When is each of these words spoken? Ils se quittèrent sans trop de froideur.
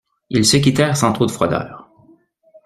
Ils 0.31 0.45
se 0.47 0.57
quittèrent 0.57 0.97
sans 0.97 1.13
trop 1.13 1.27
de 1.27 1.31
froideur. 1.31 1.91